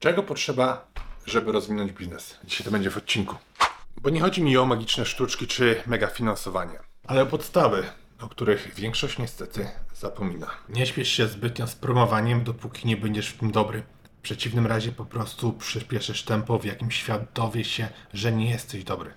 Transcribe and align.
Czego 0.00 0.22
potrzeba, 0.22 0.86
żeby 1.26 1.52
rozwinąć 1.52 1.92
biznes? 1.92 2.38
Dzisiaj 2.44 2.64
to 2.64 2.70
będzie 2.70 2.90
w 2.90 2.96
odcinku. 2.96 3.36
Bo 4.02 4.10
nie 4.10 4.20
chodzi 4.20 4.42
mi 4.42 4.56
o 4.56 4.66
magiczne 4.66 5.04
sztuczki 5.06 5.46
czy 5.46 5.82
mega 5.86 6.06
finansowanie, 6.06 6.78
ale 7.06 7.22
o 7.22 7.26
podstawy, 7.26 7.84
o 8.20 8.28
których 8.28 8.74
większość 8.74 9.18
niestety 9.18 9.68
zapomina. 9.94 10.50
Nie 10.68 10.86
śpiesz 10.86 11.08
się 11.08 11.26
zbytnio 11.26 11.66
z 11.66 11.74
promowaniem, 11.74 12.44
dopóki 12.44 12.88
nie 12.88 12.96
będziesz 12.96 13.28
w 13.28 13.38
tym 13.38 13.50
dobry. 13.50 13.82
W 14.18 14.22
przeciwnym 14.22 14.66
razie 14.66 14.92
po 14.92 15.04
prostu 15.04 15.52
przyspieszysz 15.52 16.22
tempo, 16.22 16.58
w 16.58 16.64
jakim 16.64 16.90
świat 16.90 17.32
dowie 17.34 17.64
się, 17.64 17.88
że 18.14 18.32
nie 18.32 18.50
jesteś 18.50 18.84
dobry. 18.84 19.14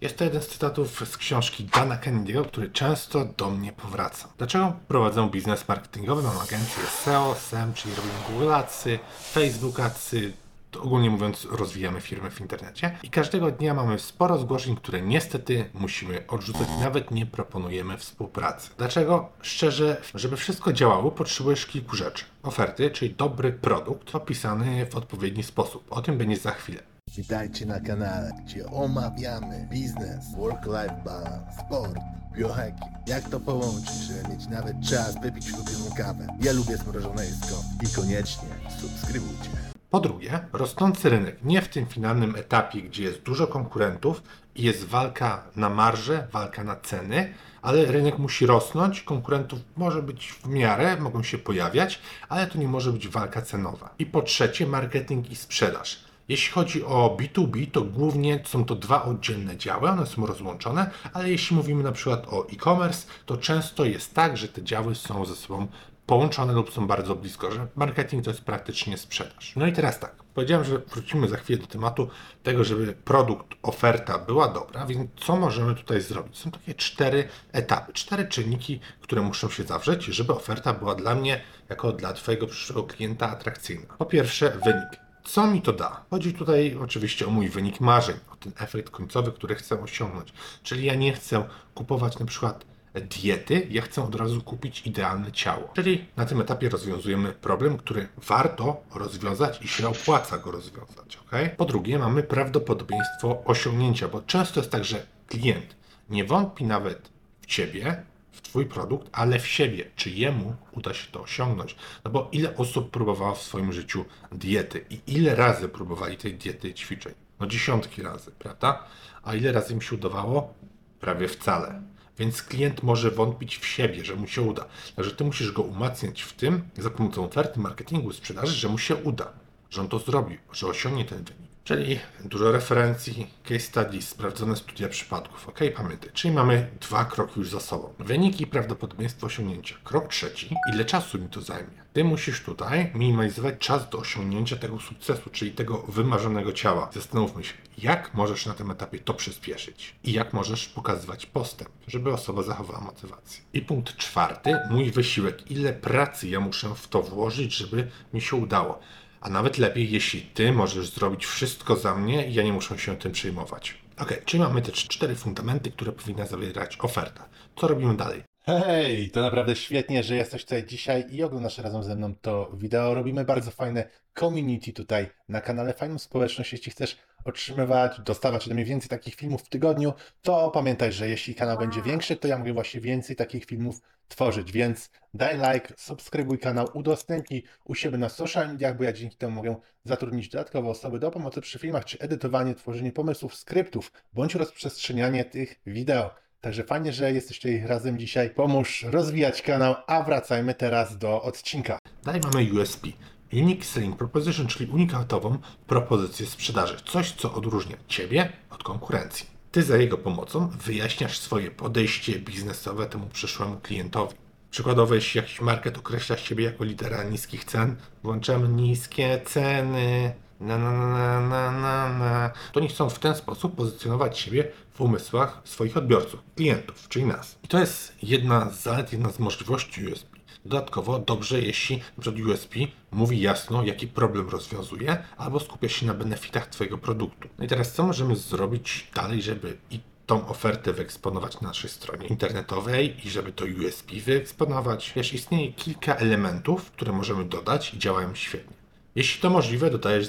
Jest 0.00 0.18
to 0.18 0.24
jeden 0.24 0.42
z 0.42 0.48
cytatów 0.48 1.08
z 1.08 1.16
książki 1.16 1.64
Dana 1.64 1.96
Kennedy'ego, 1.96 2.46
który 2.46 2.70
często 2.70 3.24
do 3.24 3.50
mnie 3.50 3.72
powraca. 3.72 4.28
Dlaczego 4.38 4.76
prowadzę 4.88 5.28
biznes 5.30 5.68
marketingowy? 5.68 6.22
Mam 6.22 6.38
agencję 6.38 6.82
SEO, 7.04 7.34
SEM, 7.34 7.74
czyli 7.74 7.94
robimy 7.94 8.14
Google 8.30 8.52
Adsy, 8.52 8.98
Facebook 9.32 9.80
Adsy, 9.80 10.32
ogólnie 10.80 11.10
mówiąc 11.10 11.46
rozwijamy 11.50 12.00
firmy 12.00 12.30
w 12.30 12.40
internecie 12.40 12.98
i 13.02 13.10
każdego 13.10 13.50
dnia 13.50 13.74
mamy 13.74 13.98
sporo 13.98 14.38
zgłoszeń, 14.38 14.76
które 14.76 15.02
niestety 15.02 15.70
musimy 15.74 16.26
odrzucać, 16.26 16.68
nawet 16.80 17.10
nie 17.10 17.26
proponujemy 17.26 17.98
współpracy. 17.98 18.70
Dlaczego? 18.78 19.28
Szczerze, 19.42 20.02
żeby 20.14 20.36
wszystko 20.36 20.72
działało, 20.72 21.10
potrzebujesz 21.10 21.66
kilku 21.66 21.96
rzeczy. 21.96 22.24
Oferty, 22.42 22.90
czyli 22.90 23.14
dobry 23.14 23.52
produkt 23.52 24.14
opisany 24.14 24.86
w 24.86 24.96
odpowiedni 24.96 25.42
sposób. 25.42 25.84
O 25.90 26.02
tym 26.02 26.18
będzie 26.18 26.36
za 26.36 26.50
chwilę. 26.50 26.95
Witajcie 27.16 27.66
na 27.66 27.80
kanale, 27.80 28.32
gdzie 28.44 28.66
omawiamy 28.66 29.66
biznes, 29.70 30.34
work-life 30.36 31.02
balance, 31.04 31.52
sport, 31.66 31.98
biohacking. 32.36 32.92
Jak 33.06 33.28
to 33.28 33.40
połączyć, 33.40 33.94
żeby 33.94 34.28
mieć 34.28 34.46
nawet 34.46 34.76
czas 34.90 35.20
wypić 35.22 35.52
ulubioną 35.52 35.94
kawę? 35.96 36.26
Ja 36.40 36.52
lubię 36.52 36.76
zmrożone 36.76 37.24
jedzko 37.24 37.62
i 37.82 37.94
koniecznie 37.96 38.48
subskrybujcie. 38.80 39.50
Po 39.90 40.00
drugie, 40.00 40.40
rosnący 40.52 41.10
rynek 41.10 41.44
nie 41.44 41.62
w 41.62 41.68
tym 41.68 41.86
finalnym 41.86 42.36
etapie, 42.36 42.82
gdzie 42.82 43.02
jest 43.02 43.22
dużo 43.22 43.46
konkurentów 43.46 44.22
i 44.54 44.62
jest 44.62 44.84
walka 44.84 45.42
na 45.56 45.70
marże, 45.70 46.28
walka 46.32 46.64
na 46.64 46.76
ceny, 46.76 47.34
ale 47.62 47.84
rynek 47.84 48.18
musi 48.18 48.46
rosnąć, 48.46 49.02
konkurentów 49.02 49.58
może 49.76 50.02
być 50.02 50.32
w 50.32 50.48
miarę, 50.48 50.96
mogą 50.96 51.22
się 51.22 51.38
pojawiać, 51.38 51.98
ale 52.28 52.46
to 52.46 52.58
nie 52.58 52.68
może 52.68 52.92
być 52.92 53.08
walka 53.08 53.42
cenowa. 53.42 53.94
I 53.98 54.06
po 54.06 54.22
trzecie, 54.22 54.66
marketing 54.66 55.30
i 55.30 55.36
sprzedaż. 55.36 56.06
Jeśli 56.28 56.52
chodzi 56.52 56.84
o 56.84 57.16
B2B, 57.20 57.70
to 57.70 57.82
głównie 57.82 58.40
są 58.44 58.64
to 58.64 58.74
dwa 58.74 59.04
oddzielne 59.04 59.56
działy, 59.56 59.90
one 59.90 60.06
są 60.06 60.26
rozłączone, 60.26 60.90
ale 61.12 61.30
jeśli 61.30 61.56
mówimy 61.56 61.82
na 61.82 61.92
przykład 61.92 62.26
o 62.28 62.48
e-commerce, 62.48 63.06
to 63.26 63.36
często 63.36 63.84
jest 63.84 64.14
tak, 64.14 64.36
że 64.36 64.48
te 64.48 64.62
działy 64.62 64.94
są 64.94 65.24
ze 65.24 65.36
sobą 65.36 65.68
połączone 66.06 66.52
lub 66.52 66.72
są 66.72 66.86
bardzo 66.86 67.16
blisko, 67.16 67.52
że 67.52 67.66
marketing 67.76 68.24
to 68.24 68.30
jest 68.30 68.42
praktycznie 68.42 68.98
sprzedaż. 68.98 69.52
No 69.56 69.66
i 69.66 69.72
teraz 69.72 70.00
tak, 70.00 70.14
powiedziałem, 70.34 70.64
że 70.64 70.78
wrócimy 70.78 71.28
za 71.28 71.36
chwilę 71.36 71.58
do 71.58 71.66
tematu 71.66 72.08
tego, 72.42 72.64
żeby 72.64 72.92
produkt, 72.92 73.46
oferta 73.62 74.18
była 74.18 74.48
dobra, 74.48 74.86
więc 74.86 75.10
co 75.16 75.36
możemy 75.36 75.74
tutaj 75.74 76.00
zrobić? 76.00 76.38
Są 76.38 76.50
takie 76.50 76.74
cztery 76.74 77.28
etapy, 77.52 77.92
cztery 77.92 78.28
czynniki, 78.28 78.80
które 79.00 79.22
muszą 79.22 79.50
się 79.50 79.62
zawrzeć, 79.64 80.04
żeby 80.04 80.32
oferta 80.32 80.72
była 80.72 80.94
dla 80.94 81.14
mnie, 81.14 81.40
jako 81.68 81.92
dla 81.92 82.12
Twojego 82.12 82.46
przyszłego 82.46 82.84
klienta 82.84 83.30
atrakcyjna. 83.30 83.94
Po 83.98 84.06
pierwsze, 84.06 84.50
wynik. 84.64 85.05
Co 85.26 85.46
mi 85.46 85.62
to 85.62 85.72
da? 85.72 86.04
Chodzi 86.10 86.32
tutaj 86.32 86.76
oczywiście 86.82 87.26
o 87.26 87.30
mój 87.30 87.48
wynik 87.48 87.80
marzeń, 87.80 88.16
o 88.32 88.36
ten 88.36 88.52
efekt 88.58 88.90
końcowy, 88.90 89.32
który 89.32 89.54
chcę 89.54 89.82
osiągnąć. 89.82 90.32
Czyli 90.62 90.84
ja 90.84 90.94
nie 90.94 91.12
chcę 91.12 91.44
kupować 91.74 92.18
na 92.18 92.26
przykład 92.26 92.64
diety, 92.94 93.66
ja 93.70 93.82
chcę 93.82 94.02
od 94.02 94.14
razu 94.14 94.42
kupić 94.42 94.86
idealne 94.86 95.32
ciało. 95.32 95.70
Czyli 95.74 96.04
na 96.16 96.26
tym 96.26 96.40
etapie 96.40 96.68
rozwiązujemy 96.68 97.32
problem, 97.32 97.76
który 97.76 98.08
warto 98.16 98.82
rozwiązać 98.94 99.62
i 99.62 99.68
się 99.68 99.88
opłaca 99.88 100.38
go 100.38 100.50
rozwiązać. 100.50 101.16
ok? 101.16 101.32
Po 101.56 101.64
drugie, 101.64 101.98
mamy 101.98 102.22
prawdopodobieństwo 102.22 103.42
osiągnięcia, 103.44 104.08
bo 104.08 104.22
często 104.22 104.60
jest 104.60 104.72
tak, 104.72 104.84
że 104.84 105.06
klient 105.26 105.76
nie 106.10 106.24
wątpi 106.24 106.64
nawet 106.64 107.08
w 107.40 107.46
ciebie, 107.46 108.02
w 108.36 108.42
Twój 108.42 108.66
produkt, 108.66 109.08
ale 109.12 109.38
w 109.38 109.46
siebie, 109.46 109.90
czy 109.96 110.10
jemu 110.10 110.56
uda 110.72 110.94
się 110.94 111.12
to 111.12 111.22
osiągnąć. 111.22 111.76
No 112.04 112.10
bo 112.10 112.28
ile 112.32 112.56
osób 112.56 112.90
próbowało 112.90 113.34
w 113.34 113.42
swoim 113.42 113.72
życiu 113.72 114.04
diety 114.32 114.84
i 114.90 115.00
ile 115.06 115.34
razy 115.34 115.68
próbowali 115.68 116.16
tej 116.16 116.34
diety 116.34 116.74
ćwiczeń? 116.74 117.14
No 117.40 117.46
dziesiątki 117.46 118.02
razy, 118.02 118.30
prawda? 118.30 118.84
A 119.22 119.34
ile 119.34 119.52
razy 119.52 119.74
im 119.74 119.82
się 119.82 119.94
udawało? 119.94 120.54
Prawie 121.00 121.28
wcale. 121.28 121.82
Więc 122.18 122.42
klient 122.42 122.82
może 122.82 123.10
wątpić 123.10 123.58
w 123.58 123.66
siebie, 123.66 124.04
że 124.04 124.16
mu 124.16 124.26
się 124.26 124.42
uda. 124.42 124.64
Także 124.96 125.10
ty 125.10 125.24
musisz 125.24 125.52
go 125.52 125.62
umacniać 125.62 126.22
w 126.22 126.32
tym, 126.32 126.62
za 126.78 126.90
pomocą 126.90 127.24
oferty, 127.24 127.60
marketingu, 127.60 128.12
sprzedaży, 128.12 128.52
że 128.52 128.68
mu 128.68 128.78
się 128.78 128.96
uda, 128.96 129.32
że 129.70 129.80
on 129.80 129.88
to 129.88 129.98
zrobi, 129.98 130.38
że 130.52 130.66
osiągnie 130.66 131.04
ten 131.04 131.24
wynik. 131.24 131.55
Czyli 131.66 131.98
dużo 132.24 132.52
referencji, 132.52 133.26
case 133.44 133.60
studies, 133.60 134.08
sprawdzone 134.08 134.56
studia 134.56 134.88
przypadków. 134.88 135.48
Ok, 135.48 135.60
pamiętaj. 135.76 136.10
Czyli 136.12 136.34
mamy 136.34 136.70
dwa 136.80 137.04
kroki 137.04 137.40
już 137.40 137.50
za 137.50 137.60
sobą. 137.60 137.94
Wynik 137.98 138.40
i 138.40 138.46
prawdopodobieństwo 138.46 139.26
osiągnięcia. 139.26 139.76
Krok 139.84 140.08
trzeci. 140.08 140.54
Ile 140.74 140.84
czasu 140.84 141.18
mi 141.18 141.28
to 141.28 141.40
zajmie? 141.40 141.86
Ty 141.92 142.04
musisz 142.04 142.42
tutaj 142.42 142.90
minimalizować 142.94 143.54
czas 143.58 143.90
do 143.90 143.98
osiągnięcia 143.98 144.56
tego 144.56 144.80
sukcesu, 144.80 145.30
czyli 145.30 145.50
tego 145.50 145.78
wymarzonego 145.78 146.52
ciała. 146.52 146.90
Zastanówmy 146.92 147.44
się, 147.44 147.54
jak 147.78 148.14
możesz 148.14 148.46
na 148.46 148.54
tym 148.54 148.70
etapie 148.70 148.98
to 148.98 149.14
przyspieszyć 149.14 149.94
i 150.04 150.12
jak 150.12 150.32
możesz 150.32 150.68
pokazywać 150.68 151.26
postęp, 151.26 151.70
żeby 151.88 152.12
osoba 152.12 152.42
zachowała 152.42 152.80
motywację. 152.80 153.44
I 153.52 153.62
punkt 153.62 153.96
czwarty, 153.96 154.56
mój 154.70 154.90
wysiłek. 154.90 155.50
Ile 155.50 155.72
pracy 155.72 156.28
ja 156.28 156.40
muszę 156.40 156.74
w 156.74 156.88
to 156.88 157.02
włożyć, 157.02 157.56
żeby 157.56 157.90
mi 158.14 158.20
się 158.20 158.36
udało. 158.36 158.80
A 159.20 159.30
nawet 159.30 159.58
lepiej, 159.58 159.90
jeśli 159.90 160.22
ty 160.22 160.52
możesz 160.52 160.90
zrobić 160.90 161.26
wszystko 161.26 161.76
za 161.76 161.94
mnie 161.94 162.28
i 162.28 162.34
ja 162.34 162.42
nie 162.42 162.52
muszę 162.52 162.78
się 162.78 162.96
tym 162.96 163.12
przejmować. 163.12 163.78
Ok, 163.98 164.12
czyli 164.24 164.42
mamy 164.42 164.62
te 164.62 164.72
cztery 164.72 165.14
fundamenty, 165.14 165.70
które 165.70 165.92
powinna 165.92 166.26
zawierać 166.26 166.78
oferta. 166.80 167.28
Co 167.56 167.68
robimy 167.68 167.96
dalej? 167.96 168.22
Hej, 168.48 169.10
to 169.10 169.20
naprawdę 169.20 169.56
świetnie, 169.56 170.02
że 170.02 170.16
jesteś 170.16 170.44
tutaj 170.44 170.66
dzisiaj 170.66 171.04
i 171.10 171.22
oglądasz 171.22 171.58
razem 171.58 171.82
ze 171.82 171.96
mną 171.96 172.14
to 172.14 172.50
wideo. 172.54 172.94
Robimy 172.94 173.24
bardzo 173.24 173.50
fajne 173.50 173.88
community 174.18 174.72
tutaj 174.72 175.10
na 175.28 175.40
kanale, 175.40 175.72
fajną 175.72 175.98
społeczność. 175.98 176.52
Jeśli 176.52 176.72
chcesz 176.72 176.96
otrzymywać, 177.24 178.00
dostawać 178.00 178.46
ode 178.46 178.54
mnie 178.54 178.64
więcej 178.64 178.88
takich 178.88 179.14
filmów 179.14 179.42
w 179.42 179.48
tygodniu, 179.48 179.92
to 180.22 180.50
pamiętaj, 180.50 180.92
że 180.92 181.08
jeśli 181.08 181.34
kanał 181.34 181.58
będzie 181.58 181.82
większy, 181.82 182.16
to 182.16 182.28
ja 182.28 182.38
mogę 182.38 182.52
właśnie 182.52 182.80
więcej 182.80 183.16
takich 183.16 183.44
filmów 183.44 183.80
tworzyć, 184.08 184.52
więc 184.52 184.90
daj 185.14 185.38
like, 185.38 185.74
subskrybuj 185.76 186.38
kanał, 186.38 186.68
udostępnij 186.74 187.44
u 187.64 187.74
siebie 187.74 187.98
na 187.98 188.08
social 188.08 188.48
mediach, 188.48 188.76
bo 188.76 188.84
ja 188.84 188.92
dzięki 188.92 189.16
temu 189.16 189.34
mogę 189.34 189.56
zatrudnić 189.84 190.28
dodatkowe 190.28 190.68
osoby 190.68 190.98
do 190.98 191.10
pomocy 191.10 191.40
przy 191.40 191.58
filmach, 191.58 191.84
czy 191.84 191.98
edytowanie, 191.98 192.54
tworzenie 192.54 192.92
pomysłów, 192.92 193.34
skryptów, 193.34 193.92
bądź 194.12 194.34
rozprzestrzenianie 194.34 195.24
tych 195.24 195.60
wideo. 195.66 196.25
Także 196.40 196.64
fajnie, 196.64 196.92
że 196.92 197.12
jesteście 197.12 197.66
razem 197.66 197.98
dzisiaj. 197.98 198.30
Pomóż 198.30 198.86
rozwijać 198.90 199.42
kanał, 199.42 199.74
a 199.86 200.02
wracajmy 200.02 200.54
teraz 200.54 200.98
do 200.98 201.22
odcinka. 201.22 201.78
Dalej 202.04 202.20
mamy 202.24 202.60
USP. 202.60 202.86
Unique 203.32 203.64
Selling 203.64 203.96
Proposition, 203.96 204.46
czyli 204.46 204.70
unikatową 204.70 205.38
propozycję 205.66 206.26
sprzedaży. 206.26 206.76
Coś, 206.86 207.12
co 207.12 207.34
odróżnia 207.34 207.76
Ciebie 207.88 208.32
od 208.50 208.62
konkurencji. 208.62 209.26
Ty 209.52 209.62
za 209.62 209.76
jego 209.76 209.98
pomocą 209.98 210.48
wyjaśniasz 210.48 211.18
swoje 211.18 211.50
podejście 211.50 212.18
biznesowe 212.18 212.86
temu 212.86 213.06
przyszłemu 213.06 213.56
klientowi. 213.56 214.14
Przykładowo, 214.50 214.94
jeśli 214.94 215.18
jakiś 215.18 215.40
market 215.40 215.78
określa 215.78 216.16
siebie 216.16 216.44
jako 216.44 216.64
lidera 216.64 217.04
niskich 217.04 217.44
cen, 217.44 217.76
włączamy 218.02 218.48
niskie 218.48 219.20
ceny, 219.24 220.14
na, 220.40 220.58
na, 220.58 220.72
na, 220.72 221.20
na, 221.20 221.52
na, 221.52 221.88
na, 221.98 222.30
to 222.52 222.60
oni 222.60 222.68
chcą 222.68 222.90
w 222.90 222.98
ten 222.98 223.14
sposób 223.14 223.54
pozycjonować 223.54 224.18
siebie 224.18 224.48
w 224.74 224.80
umysłach 224.80 225.40
swoich 225.44 225.76
odbiorców, 225.76 226.20
klientów, 226.36 226.88
czyli 226.88 227.04
nas. 227.04 227.38
I 227.44 227.48
to 227.48 227.58
jest 227.58 227.92
jedna 228.02 228.50
z 228.50 228.62
zalet, 228.62 228.92
jedna 228.92 229.10
z 229.10 229.18
możliwości 229.18 229.86
USB. 229.86 230.16
Dodatkowo 230.44 230.98
dobrze, 230.98 231.40
jeśli 231.40 231.80
np. 231.98 232.22
USP 232.32 232.54
mówi 232.90 233.20
jasno, 233.20 233.64
jaki 233.64 233.86
problem 233.86 234.28
rozwiązuje, 234.28 235.04
albo 235.16 235.40
skupia 235.40 235.68
się 235.68 235.86
na 235.86 235.94
benefitach 235.94 236.46
Twojego 236.46 236.78
produktu. 236.78 237.28
No 237.38 237.44
i 237.44 237.48
teraz 237.48 237.72
co 237.72 237.86
możemy 237.86 238.16
zrobić 238.16 238.90
dalej, 238.94 239.22
żeby 239.22 239.56
i 239.70 239.80
tą 240.06 240.28
ofertę 240.28 240.72
wyeksponować 240.72 241.40
na 241.40 241.48
naszej 241.48 241.70
stronie 241.70 242.06
internetowej 242.06 243.06
i 243.06 243.10
żeby 243.10 243.32
to 243.32 243.44
USP 243.44 243.92
wyeksponować? 243.92 244.92
Wiesz, 244.96 245.12
istnieje 245.12 245.52
kilka 245.52 245.94
elementów, 245.94 246.70
które 246.70 246.92
możemy 246.92 247.24
dodać 247.24 247.74
i 247.74 247.78
działają 247.78 248.14
świetnie. 248.14 248.56
Jeśli 248.94 249.22
to 249.22 249.30
możliwe, 249.30 249.70
dodajesz 249.70 250.08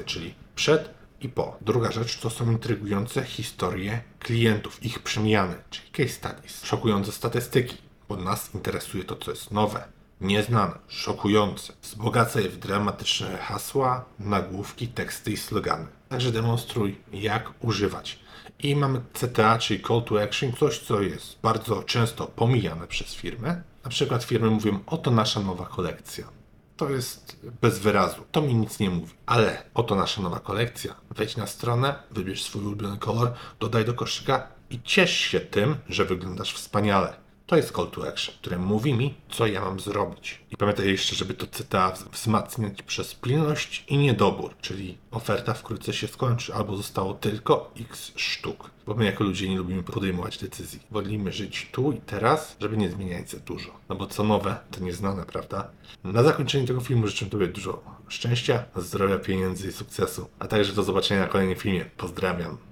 czyli 0.03 0.33
przed 0.55 1.01
i 1.21 1.29
po. 1.29 1.57
Druga 1.61 1.91
rzecz 1.91 2.19
to 2.19 2.29
są 2.29 2.51
intrygujące 2.51 3.23
historie 3.23 4.01
klientów, 4.19 4.83
ich 4.83 4.99
przemiany, 4.99 5.55
czyli 5.69 5.91
case 5.91 6.09
studies. 6.09 6.63
Szokujące 6.63 7.11
statystyki, 7.11 7.77
bo 8.09 8.17
nas 8.17 8.55
interesuje 8.55 9.03
to, 9.03 9.15
co 9.15 9.31
jest 9.31 9.51
nowe, 9.51 9.83
nieznane, 10.21 10.73
szokujące. 10.87 11.73
Wzbogaca 11.81 12.41
je 12.41 12.49
w 12.49 12.57
dramatyczne 12.57 13.37
hasła, 13.37 14.05
nagłówki, 14.19 14.87
teksty 14.87 15.31
i 15.31 15.37
slogany. 15.37 15.87
Także 16.09 16.31
demonstruj, 16.31 16.97
jak 17.13 17.51
używać. 17.59 18.19
I 18.59 18.75
mamy 18.75 19.01
CTA, 19.13 19.57
czyli 19.57 19.83
Call 19.83 20.03
to 20.03 20.23
Action, 20.23 20.53
coś, 20.53 20.79
co 20.79 21.01
jest 21.01 21.37
bardzo 21.41 21.83
często 21.83 22.27
pomijane 22.27 22.87
przez 22.87 23.13
firmy. 23.13 23.63
Na 23.83 23.89
przykład 23.89 24.23
firmy 24.23 24.49
mówią, 24.49 24.79
oto 24.87 25.11
nasza 25.11 25.39
nowa 25.39 25.65
kolekcja 25.65 26.40
to 26.81 26.89
jest 26.89 27.37
bez 27.61 27.79
wyrazu. 27.79 28.21
To 28.31 28.41
mi 28.41 28.55
nic 28.55 28.79
nie 28.79 28.89
mówi. 28.89 29.13
Ale 29.25 29.63
oto 29.73 29.95
nasza 29.95 30.21
nowa 30.21 30.39
kolekcja. 30.39 30.95
Wejdź 31.15 31.37
na 31.37 31.47
stronę, 31.47 31.95
wybierz 32.11 32.43
swój 32.43 32.61
ulubiony 32.61 32.97
kolor, 32.97 33.33
dodaj 33.59 33.85
do 33.85 33.93
koszyka 33.93 34.47
i 34.69 34.81
ciesz 34.81 35.17
się 35.17 35.39
tym, 35.39 35.75
że 35.89 36.05
wyglądasz 36.05 36.53
wspaniale. 36.53 37.13
To 37.51 37.57
jest 37.57 37.75
call 37.75 37.87
to 37.87 38.07
action, 38.07 38.35
które 38.35 38.57
mówi 38.57 38.93
mi, 38.93 39.13
co 39.29 39.47
ja 39.47 39.61
mam 39.61 39.79
zrobić. 39.79 40.41
I 40.51 40.57
pamiętaj 40.57 40.87
jeszcze, 40.87 41.15
żeby 41.15 41.33
to 41.33 41.47
CTA 41.47 41.93
wzmacniać 42.11 42.81
przez 42.81 43.15
pilność 43.15 43.85
i 43.87 43.97
niedobór, 43.97 44.55
czyli 44.61 44.97
oferta 45.11 45.53
wkrótce 45.53 45.93
się 45.93 46.07
skończy, 46.07 46.53
albo 46.53 46.77
zostało 46.77 47.13
tylko 47.13 47.71
x 47.79 48.11
sztuk. 48.15 48.71
Bo 48.85 48.93
my 48.93 49.05
jako 49.05 49.23
ludzie 49.23 49.49
nie 49.49 49.57
lubimy 49.57 49.83
podejmować 49.83 50.37
decyzji. 50.37 50.79
Wolimy 50.91 51.31
żyć 51.31 51.69
tu 51.71 51.91
i 51.91 52.01
teraz, 52.01 52.55
żeby 52.59 52.77
nie 52.77 52.89
zmieniać 52.89 53.29
za 53.29 53.39
dużo. 53.39 53.71
No 53.89 53.95
bo 53.95 54.07
co 54.07 54.23
nowe, 54.23 54.57
to 54.71 54.79
nieznane, 54.79 55.25
prawda? 55.25 55.71
Na 56.03 56.23
zakończenie 56.23 56.67
tego 56.67 56.81
filmu 56.81 57.07
życzę 57.07 57.25
Tobie 57.25 57.47
dużo 57.47 57.83
szczęścia, 58.07 58.65
zdrowia, 58.75 59.17
pieniędzy 59.17 59.67
i 59.67 59.71
sukcesu. 59.71 60.29
A 60.39 60.47
także 60.47 60.73
do 60.73 60.83
zobaczenia 60.83 61.21
na 61.21 61.27
kolejnym 61.27 61.55
filmie. 61.55 61.85
Pozdrawiam. 61.97 62.70